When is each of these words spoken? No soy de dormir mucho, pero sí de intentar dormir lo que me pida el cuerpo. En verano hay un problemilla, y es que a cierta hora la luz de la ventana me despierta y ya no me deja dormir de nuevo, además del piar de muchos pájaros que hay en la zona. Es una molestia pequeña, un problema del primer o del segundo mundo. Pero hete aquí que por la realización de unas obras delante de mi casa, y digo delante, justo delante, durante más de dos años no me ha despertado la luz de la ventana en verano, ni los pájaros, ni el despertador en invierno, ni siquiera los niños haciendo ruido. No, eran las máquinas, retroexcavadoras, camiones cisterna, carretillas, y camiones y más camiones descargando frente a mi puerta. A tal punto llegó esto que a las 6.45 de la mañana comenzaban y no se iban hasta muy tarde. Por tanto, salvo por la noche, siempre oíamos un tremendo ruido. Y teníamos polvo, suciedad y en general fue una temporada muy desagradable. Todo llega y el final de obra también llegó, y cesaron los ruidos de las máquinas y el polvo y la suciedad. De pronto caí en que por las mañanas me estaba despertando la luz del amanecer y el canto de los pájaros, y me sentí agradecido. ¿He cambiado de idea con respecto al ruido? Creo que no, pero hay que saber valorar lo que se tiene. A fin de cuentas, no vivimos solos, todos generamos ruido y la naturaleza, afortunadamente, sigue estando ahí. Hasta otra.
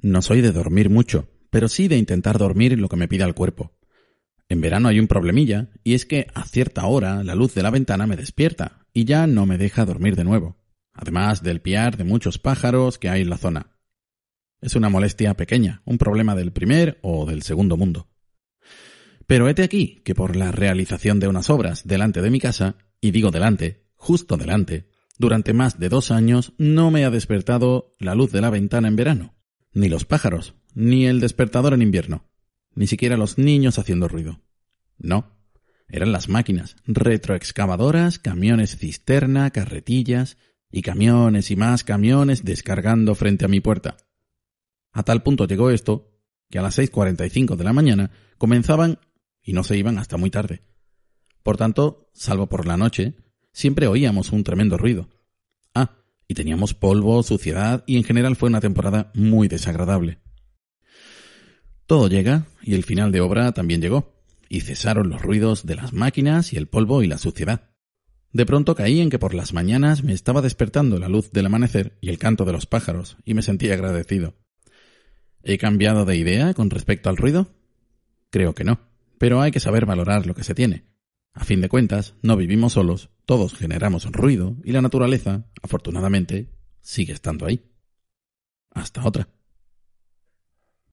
No 0.00 0.22
soy 0.22 0.40
de 0.40 0.52
dormir 0.52 0.90
mucho, 0.90 1.28
pero 1.50 1.68
sí 1.68 1.88
de 1.88 1.96
intentar 1.96 2.38
dormir 2.38 2.78
lo 2.78 2.88
que 2.88 2.96
me 2.96 3.08
pida 3.08 3.24
el 3.24 3.34
cuerpo. 3.34 3.72
En 4.48 4.60
verano 4.60 4.88
hay 4.88 5.00
un 5.00 5.08
problemilla, 5.08 5.70
y 5.82 5.94
es 5.94 6.06
que 6.06 6.28
a 6.34 6.44
cierta 6.44 6.86
hora 6.86 7.24
la 7.24 7.34
luz 7.34 7.54
de 7.54 7.62
la 7.62 7.70
ventana 7.70 8.06
me 8.06 8.16
despierta 8.16 8.86
y 8.94 9.04
ya 9.04 9.26
no 9.26 9.44
me 9.44 9.58
deja 9.58 9.84
dormir 9.84 10.16
de 10.16 10.24
nuevo, 10.24 10.56
además 10.92 11.42
del 11.42 11.60
piar 11.60 11.96
de 11.96 12.04
muchos 12.04 12.38
pájaros 12.38 12.98
que 12.98 13.08
hay 13.08 13.22
en 13.22 13.30
la 13.30 13.38
zona. 13.38 13.76
Es 14.60 14.76
una 14.76 14.88
molestia 14.88 15.34
pequeña, 15.34 15.82
un 15.84 15.98
problema 15.98 16.34
del 16.34 16.52
primer 16.52 16.98
o 17.02 17.26
del 17.26 17.42
segundo 17.42 17.76
mundo. 17.76 18.08
Pero 19.26 19.48
hete 19.48 19.62
aquí 19.62 20.00
que 20.04 20.14
por 20.14 20.36
la 20.36 20.52
realización 20.52 21.20
de 21.20 21.28
unas 21.28 21.50
obras 21.50 21.86
delante 21.86 22.22
de 22.22 22.30
mi 22.30 22.40
casa, 22.40 22.76
y 23.00 23.10
digo 23.10 23.30
delante, 23.30 23.84
justo 23.96 24.36
delante, 24.36 24.88
durante 25.18 25.52
más 25.52 25.78
de 25.78 25.88
dos 25.88 26.10
años 26.10 26.54
no 26.56 26.90
me 26.90 27.04
ha 27.04 27.10
despertado 27.10 27.96
la 27.98 28.14
luz 28.14 28.32
de 28.32 28.40
la 28.40 28.50
ventana 28.50 28.88
en 28.88 28.96
verano, 28.96 29.37
ni 29.72 29.88
los 29.88 30.04
pájaros, 30.04 30.54
ni 30.74 31.06
el 31.06 31.20
despertador 31.20 31.74
en 31.74 31.82
invierno, 31.82 32.24
ni 32.74 32.86
siquiera 32.86 33.16
los 33.16 33.38
niños 33.38 33.78
haciendo 33.78 34.08
ruido. 34.08 34.40
No, 34.98 35.36
eran 35.88 36.12
las 36.12 36.28
máquinas, 36.28 36.76
retroexcavadoras, 36.86 38.18
camiones 38.18 38.76
cisterna, 38.76 39.50
carretillas, 39.50 40.36
y 40.70 40.82
camiones 40.82 41.50
y 41.50 41.56
más 41.56 41.84
camiones 41.84 42.44
descargando 42.44 43.14
frente 43.14 43.44
a 43.44 43.48
mi 43.48 43.60
puerta. 43.60 43.96
A 44.92 45.02
tal 45.02 45.22
punto 45.22 45.46
llegó 45.46 45.70
esto 45.70 46.12
que 46.50 46.58
a 46.58 46.62
las 46.62 46.78
6.45 46.78 47.56
de 47.56 47.64
la 47.64 47.72
mañana 47.72 48.10
comenzaban 48.38 48.98
y 49.42 49.52
no 49.52 49.64
se 49.64 49.76
iban 49.76 49.98
hasta 49.98 50.16
muy 50.16 50.30
tarde. 50.30 50.62
Por 51.42 51.56
tanto, 51.56 52.10
salvo 52.12 52.48
por 52.48 52.66
la 52.66 52.76
noche, 52.76 53.14
siempre 53.52 53.86
oíamos 53.86 54.32
un 54.32 54.44
tremendo 54.44 54.76
ruido. 54.76 55.08
Y 56.28 56.34
teníamos 56.34 56.74
polvo, 56.74 57.22
suciedad 57.22 57.82
y 57.86 57.96
en 57.96 58.04
general 58.04 58.36
fue 58.36 58.50
una 58.50 58.60
temporada 58.60 59.10
muy 59.14 59.48
desagradable. 59.48 60.20
Todo 61.86 62.08
llega 62.08 62.46
y 62.62 62.74
el 62.74 62.84
final 62.84 63.10
de 63.12 63.22
obra 63.22 63.52
también 63.52 63.80
llegó, 63.80 64.14
y 64.50 64.60
cesaron 64.60 65.08
los 65.08 65.22
ruidos 65.22 65.64
de 65.64 65.74
las 65.74 65.94
máquinas 65.94 66.52
y 66.52 66.58
el 66.58 66.68
polvo 66.68 67.02
y 67.02 67.06
la 67.06 67.16
suciedad. 67.16 67.70
De 68.30 68.44
pronto 68.44 68.74
caí 68.74 69.00
en 69.00 69.08
que 69.08 69.18
por 69.18 69.32
las 69.32 69.54
mañanas 69.54 70.04
me 70.04 70.12
estaba 70.12 70.42
despertando 70.42 70.98
la 70.98 71.08
luz 71.08 71.32
del 71.32 71.46
amanecer 71.46 71.96
y 72.02 72.10
el 72.10 72.18
canto 72.18 72.44
de 72.44 72.52
los 72.52 72.66
pájaros, 72.66 73.16
y 73.24 73.32
me 73.32 73.40
sentí 73.40 73.70
agradecido. 73.70 74.34
¿He 75.42 75.56
cambiado 75.56 76.04
de 76.04 76.16
idea 76.16 76.52
con 76.52 76.68
respecto 76.68 77.08
al 77.08 77.16
ruido? 77.16 77.48
Creo 78.28 78.54
que 78.54 78.64
no, 78.64 78.80
pero 79.16 79.40
hay 79.40 79.50
que 79.50 79.60
saber 79.60 79.86
valorar 79.86 80.26
lo 80.26 80.34
que 80.34 80.44
se 80.44 80.54
tiene. 80.54 80.84
A 81.32 81.44
fin 81.44 81.62
de 81.62 81.70
cuentas, 81.70 82.14
no 82.20 82.36
vivimos 82.36 82.74
solos, 82.74 83.08
todos 83.28 83.52
generamos 83.52 84.10
ruido 84.10 84.56
y 84.64 84.72
la 84.72 84.80
naturaleza, 84.80 85.44
afortunadamente, 85.62 86.48
sigue 86.80 87.12
estando 87.12 87.44
ahí. 87.44 87.62
Hasta 88.70 89.04
otra. 89.04 89.28